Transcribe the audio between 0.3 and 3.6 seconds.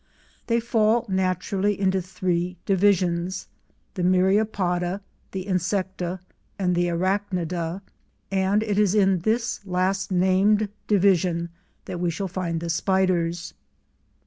They fall naturally into three divisions,